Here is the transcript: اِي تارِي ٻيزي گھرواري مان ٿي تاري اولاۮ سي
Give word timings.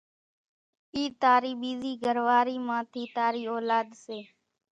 اِي 0.95 1.03
تارِي 1.21 1.51
ٻيزي 1.61 1.93
گھرواري 2.03 2.57
مان 2.67 2.81
ٿي 2.91 3.03
تاري 3.17 3.43
اولاۮ 3.53 3.87
سي 4.03 4.17